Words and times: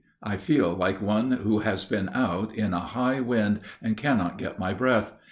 I 0.23 0.37
feel 0.37 0.73
like 0.73 0.99
one 0.99 1.29
who 1.29 1.59
has 1.59 1.85
been 1.85 2.09
out 2.09 2.55
in 2.55 2.73
a 2.73 2.79
high 2.79 3.19
wind, 3.21 3.59
and 3.83 3.95
cannot 3.95 4.39
get 4.39 4.57
my 4.57 4.73
breath. 4.73 5.11